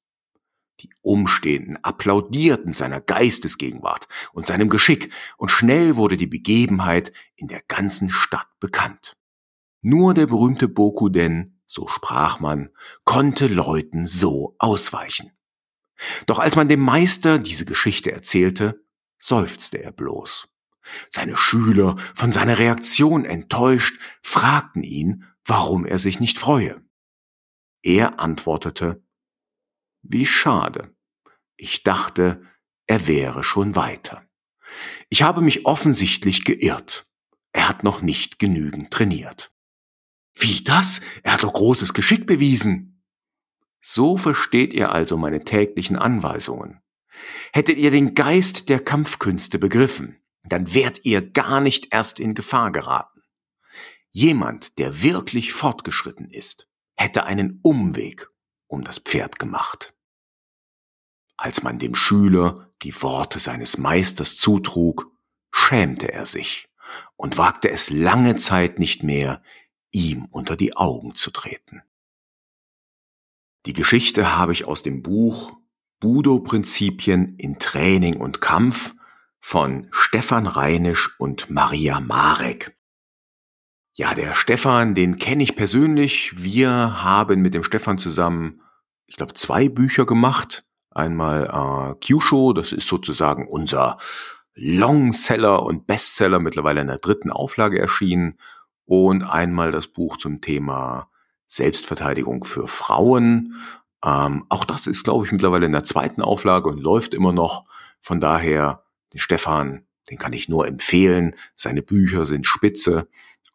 Die 0.80 0.90
Umstehenden 1.00 1.82
applaudierten 1.82 2.72
seiner 2.72 3.00
Geistesgegenwart 3.00 4.06
und 4.32 4.46
seinem 4.46 4.68
Geschick, 4.68 5.12
und 5.36 5.50
schnell 5.50 5.96
wurde 5.96 6.16
die 6.16 6.28
Begebenheit 6.28 7.12
in 7.34 7.48
der 7.48 7.62
ganzen 7.66 8.10
Stadt 8.10 8.48
bekannt. 8.60 9.16
Nur 9.80 10.14
der 10.14 10.26
berühmte 10.26 10.68
Bokuden, 10.68 11.60
so 11.66 11.88
sprach 11.88 12.40
man, 12.40 12.70
konnte 13.04 13.48
Leuten 13.48 14.06
so 14.06 14.54
ausweichen. 14.58 15.32
Doch 16.26 16.38
als 16.38 16.54
man 16.56 16.68
dem 16.68 16.80
Meister 16.80 17.38
diese 17.38 17.64
Geschichte 17.64 18.12
erzählte, 18.12 18.84
seufzte 19.18 19.82
er 19.82 19.92
bloß. 19.92 20.48
Seine 21.08 21.36
Schüler, 21.36 21.96
von 22.14 22.32
seiner 22.32 22.58
Reaktion 22.58 23.24
enttäuscht, 23.24 23.98
fragten 24.22 24.82
ihn, 24.82 25.24
warum 25.44 25.84
er 25.84 25.98
sich 25.98 26.20
nicht 26.20 26.38
freue. 26.38 26.82
Er 27.82 28.20
antwortete, 28.20 29.02
wie 30.02 30.26
schade. 30.26 30.94
Ich 31.56 31.82
dachte, 31.82 32.42
er 32.86 33.06
wäre 33.06 33.44
schon 33.44 33.76
weiter. 33.76 34.26
Ich 35.08 35.22
habe 35.22 35.40
mich 35.40 35.66
offensichtlich 35.66 36.44
geirrt. 36.44 37.06
Er 37.52 37.68
hat 37.68 37.84
noch 37.84 38.02
nicht 38.02 38.38
genügend 38.38 38.90
trainiert. 38.90 39.52
Wie 40.34 40.62
das? 40.62 41.00
Er 41.22 41.34
hat 41.34 41.42
doch 41.42 41.52
großes 41.52 41.94
Geschick 41.94 42.26
bewiesen. 42.26 43.02
So 43.80 44.16
versteht 44.16 44.74
ihr 44.74 44.92
also 44.92 45.16
meine 45.16 45.44
täglichen 45.44 45.96
Anweisungen. 45.96 46.80
Hättet 47.52 47.78
ihr 47.78 47.90
den 47.90 48.14
Geist 48.14 48.68
der 48.68 48.80
Kampfkünste 48.80 49.58
begriffen, 49.58 50.20
dann 50.44 50.74
wärt 50.74 51.04
ihr 51.04 51.22
gar 51.22 51.60
nicht 51.60 51.92
erst 51.92 52.20
in 52.20 52.34
Gefahr 52.34 52.72
geraten. 52.72 53.22
Jemand, 54.10 54.78
der 54.78 55.02
wirklich 55.02 55.52
fortgeschritten 55.52 56.30
ist, 56.30 56.68
hätte 56.96 57.24
einen 57.24 57.60
Umweg 57.62 58.28
um 58.66 58.84
das 58.84 58.98
Pferd 58.98 59.38
gemacht. 59.38 59.94
Als 61.36 61.62
man 61.62 61.78
dem 61.78 61.94
Schüler 61.94 62.72
die 62.82 63.00
Worte 63.02 63.38
seines 63.38 63.78
Meisters 63.78 64.36
zutrug, 64.36 65.10
schämte 65.52 66.12
er 66.12 66.26
sich 66.26 66.68
und 67.16 67.38
wagte 67.38 67.70
es 67.70 67.90
lange 67.90 68.36
Zeit 68.36 68.78
nicht 68.78 69.02
mehr, 69.02 69.42
ihm 69.90 70.26
unter 70.26 70.56
die 70.56 70.76
Augen 70.76 71.14
zu 71.14 71.30
treten. 71.30 71.82
Die 73.66 73.72
Geschichte 73.72 74.36
habe 74.36 74.52
ich 74.52 74.66
aus 74.66 74.82
dem 74.82 75.02
Buch 75.02 75.52
Budo-Prinzipien 76.00 77.36
in 77.36 77.58
Training 77.58 78.16
und 78.16 78.40
Kampf 78.40 78.94
von 79.40 79.88
Stefan 79.90 80.46
Reinisch 80.46 81.18
und 81.18 81.50
Maria 81.50 82.00
Marek. 82.00 82.76
Ja, 83.94 84.14
der 84.14 84.34
Stefan, 84.34 84.94
den 84.94 85.18
kenne 85.18 85.42
ich 85.42 85.56
persönlich. 85.56 86.32
Wir 86.36 87.02
haben 87.02 87.42
mit 87.42 87.54
dem 87.54 87.64
Stefan 87.64 87.98
zusammen, 87.98 88.60
ich 89.06 89.16
glaube, 89.16 89.34
zwei 89.34 89.68
Bücher 89.68 90.06
gemacht. 90.06 90.64
Einmal 90.90 91.46
äh, 91.46 91.94
Kyusho, 92.04 92.52
das 92.52 92.72
ist 92.72 92.86
sozusagen 92.86 93.48
unser 93.48 93.98
Longseller 94.54 95.64
und 95.64 95.86
Bestseller, 95.86 96.38
mittlerweile 96.38 96.80
in 96.80 96.86
der 96.86 96.98
dritten 96.98 97.32
Auflage 97.32 97.80
erschienen. 97.80 98.38
Und 98.84 99.24
einmal 99.24 99.72
das 99.72 99.88
Buch 99.88 100.16
zum 100.16 100.40
Thema 100.40 101.10
Selbstverteidigung 101.48 102.44
für 102.44 102.68
Frauen. 102.68 103.54
Ähm, 104.04 104.46
auch 104.48 104.64
das 104.64 104.86
ist, 104.86 105.04
glaube 105.04 105.26
ich, 105.26 105.32
mittlerweile 105.32 105.66
in 105.66 105.72
der 105.72 105.84
zweiten 105.84 106.22
Auflage 106.22 106.68
und 106.68 106.80
läuft 106.80 107.14
immer 107.14 107.32
noch. 107.32 107.64
Von 108.00 108.20
daher, 108.20 108.84
den 109.12 109.18
Stefan, 109.18 109.86
den 110.10 110.18
kann 110.18 110.32
ich 110.32 110.48
nur 110.48 110.66
empfehlen. 110.66 111.34
Seine 111.54 111.82
Bücher 111.82 112.24
sind 112.24 112.46
spitze 112.46 113.08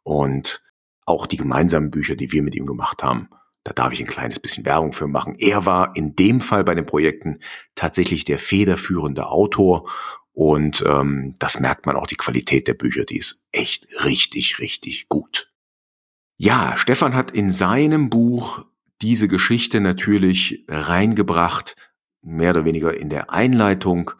und 0.03 0.63
auch 1.05 1.25
die 1.25 1.37
gemeinsamen 1.37 1.91
Bücher, 1.91 2.15
die 2.15 2.31
wir 2.31 2.43
mit 2.43 2.55
ihm 2.55 2.65
gemacht 2.65 3.03
haben, 3.03 3.29
da 3.63 3.71
darf 3.73 3.93
ich 3.93 3.99
ein 3.99 4.07
kleines 4.07 4.39
bisschen 4.39 4.65
Werbung 4.65 4.93
für 4.93 5.07
machen. 5.07 5.35
Er 5.37 5.65
war 5.65 5.95
in 5.95 6.15
dem 6.15 6.41
Fall 6.41 6.63
bei 6.63 6.75
den 6.75 6.85
Projekten 6.85 7.39
tatsächlich 7.75 8.25
der 8.25 8.39
federführende 8.39 9.27
Autor 9.27 9.89
und 10.33 10.83
ähm, 10.85 11.35
das 11.39 11.59
merkt 11.59 11.85
man 11.85 11.95
auch 11.95 12.07
die 12.07 12.15
Qualität 12.15 12.67
der 12.67 12.73
Bücher, 12.73 13.05
die 13.05 13.17
ist 13.17 13.45
echt 13.51 13.87
richtig, 14.03 14.59
richtig 14.59 15.07
gut. 15.07 15.51
Ja, 16.37 16.75
Stefan 16.75 17.15
hat 17.15 17.31
in 17.31 17.51
seinem 17.51 18.09
Buch 18.09 18.65
diese 19.03 19.27
Geschichte 19.27 19.81
natürlich 19.81 20.65
reingebracht, 20.67 21.75
mehr 22.21 22.51
oder 22.51 22.65
weniger 22.65 22.97
in 22.97 23.09
der 23.09 23.31
Einleitung, 23.31 24.11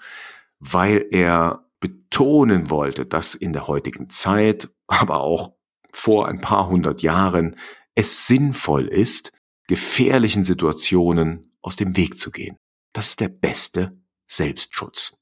weil 0.59 1.05
er 1.11 1.65
betonen 1.79 2.69
wollte, 2.69 3.05
dass 3.05 3.33
in 3.33 3.53
der 3.53 3.67
heutigen 3.67 4.09
Zeit, 4.09 4.69
aber 4.87 5.21
auch 5.21 5.55
vor 5.91 6.27
ein 6.27 6.41
paar 6.41 6.67
hundert 6.67 7.01
Jahren, 7.01 7.55
es 7.95 8.27
sinnvoll 8.27 8.87
ist, 8.87 9.31
gefährlichen 9.67 10.43
Situationen 10.43 11.53
aus 11.61 11.75
dem 11.75 11.95
Weg 11.95 12.17
zu 12.17 12.31
gehen. 12.31 12.57
Das 12.91 13.07
ist 13.09 13.19
der 13.19 13.29
beste 13.29 13.97
Selbstschutz. 14.27 15.15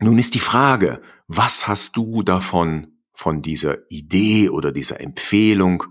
Nun 0.00 0.18
ist 0.18 0.34
die 0.34 0.40
Frage, 0.40 1.00
was 1.26 1.68
hast 1.68 1.96
du 1.96 2.22
davon, 2.22 2.94
von 3.12 3.42
dieser 3.42 3.78
Idee 3.90 4.48
oder 4.48 4.70
dieser 4.70 5.00
Empfehlung 5.00 5.84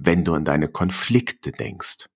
wenn 0.00 0.24
du 0.24 0.34
an 0.34 0.44
deine 0.44 0.68
Konflikte 0.68 1.52
denkst? 1.52 2.06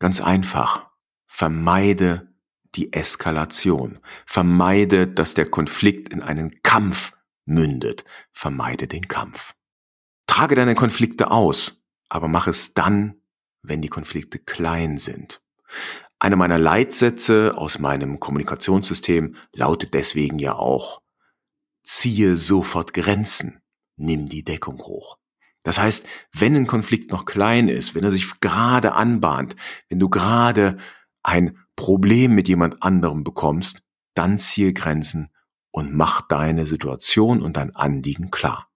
Ganz 0.00 0.20
einfach. 0.20 0.90
Vermeide 1.28 2.34
die 2.74 2.92
Eskalation. 2.92 4.00
Vermeide, 4.26 5.06
dass 5.06 5.34
der 5.34 5.48
Konflikt 5.48 6.08
in 6.08 6.22
einen 6.22 6.50
Kampf 6.62 7.12
mündet. 7.44 8.04
Vermeide 8.32 8.88
den 8.88 9.06
Kampf. 9.06 9.54
Trage 10.26 10.54
deine 10.54 10.74
Konflikte 10.74 11.30
aus, 11.30 11.82
aber 12.08 12.28
mach 12.28 12.46
es 12.46 12.74
dann, 12.74 13.20
wenn 13.62 13.82
die 13.82 13.88
Konflikte 13.88 14.38
klein 14.38 14.98
sind. 14.98 15.42
Einer 16.18 16.36
meiner 16.36 16.58
Leitsätze 16.58 17.54
aus 17.56 17.78
meinem 17.78 18.20
Kommunikationssystem 18.20 19.36
lautet 19.52 19.94
deswegen 19.94 20.38
ja 20.38 20.54
auch, 20.54 21.02
ziehe 21.82 22.36
sofort 22.36 22.94
Grenzen, 22.94 23.60
nimm 23.96 24.28
die 24.28 24.44
Deckung 24.44 24.78
hoch. 24.80 25.19
Das 25.62 25.78
heißt, 25.78 26.06
wenn 26.32 26.56
ein 26.56 26.66
Konflikt 26.66 27.10
noch 27.10 27.24
klein 27.24 27.68
ist, 27.68 27.94
wenn 27.94 28.04
er 28.04 28.10
sich 28.10 28.40
gerade 28.40 28.94
anbahnt, 28.94 29.56
wenn 29.88 29.98
du 29.98 30.08
gerade 30.08 30.78
ein 31.22 31.58
Problem 31.76 32.34
mit 32.34 32.48
jemand 32.48 32.82
anderem 32.82 33.24
bekommst, 33.24 33.82
dann 34.14 34.38
ziehe 34.38 34.72
Grenzen 34.72 35.30
und 35.70 35.94
mach 35.94 36.22
deine 36.22 36.66
Situation 36.66 37.42
und 37.42 37.56
dein 37.56 37.74
Anliegen 37.76 38.30
klar. 38.30 38.70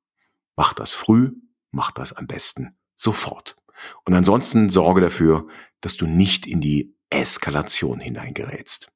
Mach 0.57 0.75
das 0.75 0.93
früh, 0.93 1.33
mach 1.71 1.91
das 1.91 2.13
am 2.13 2.27
besten 2.27 2.77
sofort. 2.95 3.57
Und 4.05 4.15
ansonsten 4.15 4.69
sorge 4.69 5.01
dafür, 5.01 5.49
dass 5.81 5.97
du 5.97 6.07
nicht 6.07 6.47
in 6.47 6.61
die 6.61 6.97
Eskalation 7.11 8.01
hineingerätst. 8.01 8.91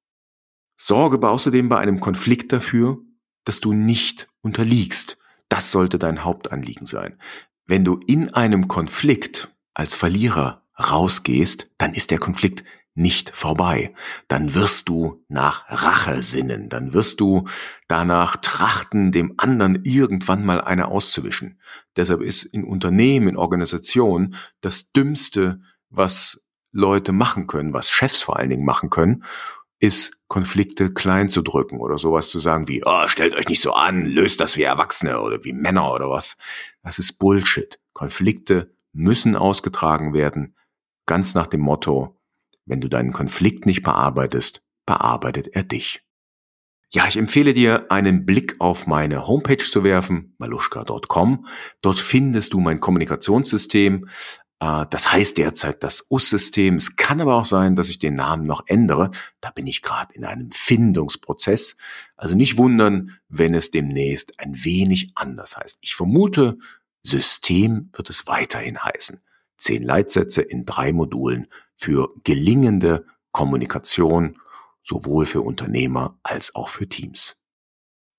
Sorge 0.76 1.26
außerdem 1.26 1.68
bei 1.68 1.78
einem 1.78 2.00
Konflikt 2.00 2.52
dafür, 2.52 2.98
dass 3.44 3.60
du 3.60 3.72
nicht 3.72 4.28
unterliegst. 4.42 5.18
Das 5.48 5.72
sollte 5.72 5.98
dein 5.98 6.24
Hauptanliegen 6.24 6.86
sein. 6.86 7.18
Wenn 7.68 7.84
du 7.84 8.00
in 8.06 8.32
einem 8.32 8.66
Konflikt 8.66 9.54
als 9.74 9.94
Verlierer 9.94 10.62
rausgehst, 10.80 11.70
dann 11.76 11.92
ist 11.92 12.10
der 12.10 12.18
Konflikt 12.18 12.64
nicht 12.94 13.30
vorbei. 13.36 13.92
Dann 14.26 14.54
wirst 14.54 14.88
du 14.88 15.22
nach 15.28 15.66
Rache 15.68 16.22
sinnen, 16.22 16.70
dann 16.70 16.94
wirst 16.94 17.20
du 17.20 17.44
danach 17.86 18.38
trachten, 18.38 19.12
dem 19.12 19.34
anderen 19.36 19.84
irgendwann 19.84 20.46
mal 20.46 20.62
eine 20.62 20.88
auszuwischen. 20.88 21.60
Deshalb 21.94 22.22
ist 22.22 22.44
in 22.44 22.64
Unternehmen, 22.64 23.28
in 23.28 23.36
Organisationen 23.36 24.34
das 24.62 24.90
Dümmste, 24.92 25.60
was 25.90 26.42
Leute 26.72 27.12
machen 27.12 27.46
können, 27.46 27.74
was 27.74 27.90
Chefs 27.90 28.22
vor 28.22 28.38
allen 28.38 28.50
Dingen 28.50 28.64
machen 28.64 28.88
können, 28.88 29.24
ist 29.80 30.20
Konflikte 30.28 30.92
klein 30.92 31.28
zu 31.28 31.42
drücken 31.42 31.78
oder 31.78 31.98
sowas 31.98 32.30
zu 32.30 32.38
sagen 32.38 32.68
wie, 32.68 32.82
oh, 32.84 33.08
stellt 33.08 33.34
euch 33.34 33.48
nicht 33.48 33.60
so 33.60 33.72
an, 33.72 34.04
löst 34.04 34.40
das 34.40 34.56
wie 34.56 34.62
Erwachsene 34.62 35.20
oder 35.20 35.44
wie 35.44 35.52
Männer 35.52 35.92
oder 35.92 36.10
was. 36.10 36.36
Das 36.82 36.98
ist 36.98 37.18
Bullshit. 37.18 37.78
Konflikte 37.92 38.74
müssen 38.92 39.36
ausgetragen 39.36 40.12
werden, 40.12 40.56
ganz 41.06 41.34
nach 41.34 41.46
dem 41.46 41.60
Motto, 41.60 42.16
wenn 42.66 42.80
du 42.80 42.88
deinen 42.88 43.12
Konflikt 43.12 43.66
nicht 43.66 43.82
bearbeitest, 43.82 44.62
bearbeitet 44.86 45.48
er 45.48 45.62
dich. 45.62 46.02
Ja, 46.90 47.06
ich 47.06 47.18
empfehle 47.18 47.52
dir, 47.52 47.90
einen 47.90 48.24
Blick 48.24 48.56
auf 48.60 48.86
meine 48.86 49.26
Homepage 49.26 49.58
zu 49.58 49.84
werfen, 49.84 50.34
maluschka.com. 50.38 51.46
Dort 51.82 51.98
findest 51.98 52.54
du 52.54 52.60
mein 52.60 52.80
Kommunikationssystem. 52.80 54.08
Äh, 54.60 54.86
das 54.90 55.12
heißt 55.12 55.38
derzeit 55.38 55.82
das 55.82 56.06
US-System. 56.10 56.76
Es 56.76 56.96
kann 56.96 57.20
aber 57.20 57.34
auch 57.34 57.44
sein, 57.44 57.76
dass 57.76 57.88
ich 57.88 57.98
den 57.98 58.14
Namen 58.14 58.44
noch 58.44 58.62
ändere. 58.66 59.10
Da 59.40 59.50
bin 59.50 59.66
ich 59.66 59.82
gerade 59.82 60.14
in 60.14 60.24
einem 60.24 60.50
Findungsprozess. 60.50 61.76
Also 62.16 62.34
nicht 62.34 62.58
wundern, 62.58 63.18
wenn 63.28 63.54
es 63.54 63.70
demnächst 63.70 64.38
ein 64.40 64.64
wenig 64.64 65.12
anders 65.14 65.56
heißt. 65.56 65.78
Ich 65.80 65.94
vermute, 65.94 66.58
System 67.02 67.90
wird 67.92 68.10
es 68.10 68.26
weiterhin 68.26 68.82
heißen. 68.82 69.20
Zehn 69.56 69.82
Leitsätze 69.82 70.42
in 70.42 70.64
drei 70.64 70.92
Modulen 70.92 71.48
für 71.76 72.12
gelingende 72.24 73.06
Kommunikation, 73.32 74.38
sowohl 74.82 75.26
für 75.26 75.42
Unternehmer 75.42 76.18
als 76.22 76.54
auch 76.54 76.68
für 76.68 76.88
Teams. 76.88 77.40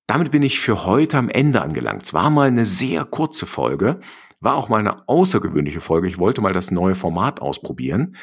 Damit 0.07 0.31
bin 0.31 0.43
ich 0.43 0.59
für 0.59 0.85
heute 0.85 1.17
am 1.17 1.29
Ende 1.29 1.61
angelangt. 1.61 2.03
Es 2.03 2.13
war 2.13 2.29
mal 2.29 2.47
eine 2.47 2.65
sehr 2.65 3.05
kurze 3.05 3.45
Folge, 3.45 3.99
war 4.39 4.55
auch 4.55 4.69
mal 4.69 4.77
eine 4.77 5.07
außergewöhnliche 5.07 5.81
Folge. 5.81 6.07
Ich 6.07 6.17
wollte 6.17 6.41
mal 6.41 6.53
das 6.53 6.71
neue 6.71 6.95
Format 6.95 7.41
ausprobieren. 7.41 8.15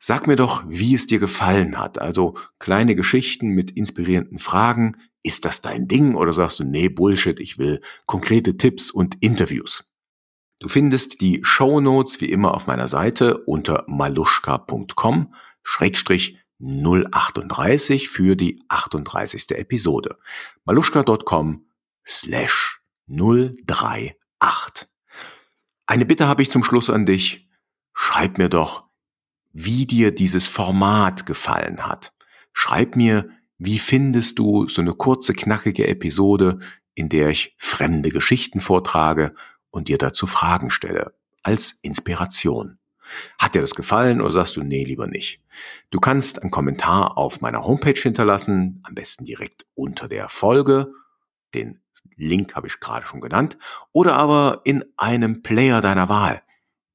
Sag 0.00 0.26
mir 0.26 0.36
doch, 0.36 0.64
wie 0.68 0.94
es 0.94 1.06
dir 1.06 1.18
gefallen 1.18 1.78
hat. 1.78 2.00
Also 2.00 2.34
kleine 2.58 2.94
Geschichten 2.94 3.48
mit 3.48 3.70
inspirierenden 3.72 4.38
Fragen. 4.38 4.96
Ist 5.22 5.44
das 5.44 5.60
dein 5.60 5.88
Ding 5.88 6.14
oder 6.14 6.32
sagst 6.32 6.60
du, 6.60 6.64
nee, 6.64 6.88
Bullshit, 6.88 7.40
ich 7.40 7.58
will 7.58 7.80
konkrete 8.06 8.56
Tipps 8.56 8.90
und 8.90 9.16
Interviews? 9.20 9.88
Du 10.60 10.68
findest 10.68 11.20
die 11.20 11.40
Show 11.42 11.80
Notes 11.80 12.20
wie 12.20 12.30
immer 12.30 12.54
auf 12.54 12.66
meiner 12.66 12.88
Seite 12.88 13.38
unter 13.44 13.84
maluschka.com 13.86 15.34
Schrägstrich 15.62 16.38
038 16.60 18.08
für 18.08 18.34
die 18.34 18.62
38. 18.68 19.50
Episode. 19.52 20.16
maluschka.com 20.64 21.66
slash 22.06 22.80
038. 23.06 24.88
Eine 25.88 26.04
Bitte 26.04 26.28
habe 26.28 26.42
ich 26.42 26.50
zum 26.50 26.62
Schluss 26.62 26.90
an 26.90 27.06
dich. 27.06 27.48
Schreib 27.94 28.36
mir 28.36 28.50
doch, 28.50 28.84
wie 29.54 29.86
dir 29.86 30.14
dieses 30.14 30.46
Format 30.46 31.24
gefallen 31.24 31.86
hat. 31.86 32.12
Schreib 32.52 32.94
mir, 32.94 33.30
wie 33.56 33.78
findest 33.78 34.38
du 34.38 34.68
so 34.68 34.82
eine 34.82 34.92
kurze, 34.92 35.32
knackige 35.32 35.88
Episode, 35.88 36.58
in 36.94 37.08
der 37.08 37.30
ich 37.30 37.56
fremde 37.56 38.10
Geschichten 38.10 38.60
vortrage 38.60 39.34
und 39.70 39.88
dir 39.88 39.96
dazu 39.96 40.26
Fragen 40.26 40.70
stelle, 40.70 41.14
als 41.42 41.78
Inspiration. 41.80 42.78
Hat 43.38 43.54
dir 43.54 43.62
das 43.62 43.74
gefallen 43.74 44.20
oder 44.20 44.32
sagst 44.32 44.58
du, 44.58 44.62
nee, 44.62 44.84
lieber 44.84 45.06
nicht? 45.06 45.40
Du 45.88 46.00
kannst 46.00 46.42
einen 46.42 46.50
Kommentar 46.50 47.16
auf 47.16 47.40
meiner 47.40 47.64
Homepage 47.64 47.98
hinterlassen, 47.98 48.82
am 48.82 48.94
besten 48.94 49.24
direkt 49.24 49.64
unter 49.72 50.06
der 50.06 50.28
Folge. 50.28 50.92
Den 51.54 51.80
Link 52.18 52.54
habe 52.54 52.66
ich 52.66 52.80
gerade 52.80 53.06
schon 53.06 53.20
genannt. 53.20 53.56
Oder 53.92 54.16
aber 54.16 54.60
in 54.64 54.84
einem 54.96 55.42
Player 55.42 55.80
deiner 55.80 56.08
Wahl. 56.08 56.42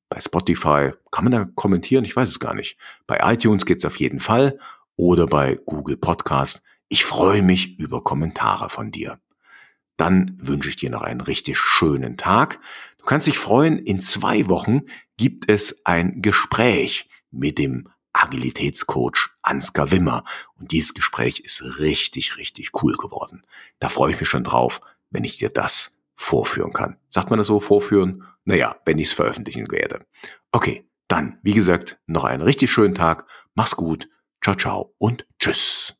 Bei 0.09 0.19
Spotify 0.19 0.91
kann 1.11 1.23
man 1.23 1.31
da 1.31 1.45
kommentieren, 1.55 2.05
ich 2.05 2.15
weiß 2.15 2.29
es 2.29 2.39
gar 2.39 2.53
nicht. 2.53 2.77
Bei 3.07 3.19
iTunes 3.33 3.65
geht's 3.65 3.85
auf 3.85 3.97
jeden 3.97 4.19
Fall. 4.19 4.59
Oder 4.95 5.25
bei 5.25 5.57
Google 5.65 5.97
Podcast. 5.97 6.61
Ich 6.87 7.03
freue 7.03 7.41
mich 7.41 7.79
über 7.79 8.03
Kommentare 8.03 8.69
von 8.69 8.91
dir 8.91 9.17
dann 9.97 10.37
wünsche 10.39 10.69
ich 10.69 10.75
dir 10.75 10.89
noch 10.89 11.01
einen 11.01 11.21
richtig 11.21 11.57
schönen 11.57 12.17
Tag. 12.17 12.59
Du 12.97 13.05
kannst 13.05 13.27
dich 13.27 13.37
freuen, 13.37 13.79
in 13.79 13.99
zwei 13.99 14.47
Wochen 14.49 14.81
gibt 15.17 15.49
es 15.49 15.85
ein 15.85 16.21
Gespräch 16.21 17.07
mit 17.31 17.57
dem 17.57 17.89
Agilitätscoach 18.13 19.29
Ansgar 19.41 19.91
Wimmer. 19.91 20.23
Und 20.55 20.71
dieses 20.71 20.93
Gespräch 20.93 21.39
ist 21.39 21.63
richtig, 21.79 22.37
richtig 22.37 22.71
cool 22.81 22.93
geworden. 22.93 23.45
Da 23.79 23.89
freue 23.89 24.13
ich 24.13 24.19
mich 24.19 24.29
schon 24.29 24.43
drauf, 24.43 24.81
wenn 25.13 25.23
ich 25.23 25.37
dir 25.37 25.49
das 25.49 25.97
vorführen 26.15 26.73
kann. 26.73 26.97
Sagt 27.09 27.29
man 27.29 27.37
das 27.37 27.47
so, 27.47 27.59
vorführen? 27.59 28.25
Naja, 28.43 28.75
wenn 28.85 28.99
ich 28.99 29.07
es 29.07 29.13
veröffentlichen 29.13 29.71
werde. 29.71 30.05
Okay, 30.51 30.89
dann, 31.07 31.39
wie 31.43 31.53
gesagt, 31.53 31.99
noch 32.07 32.25
einen 32.25 32.41
richtig 32.41 32.71
schönen 32.71 32.95
Tag. 32.95 33.25
Mach's 33.55 33.75
gut. 33.75 34.09
Ciao, 34.43 34.55
ciao 34.55 34.93
und 34.97 35.25
tschüss. 35.39 35.95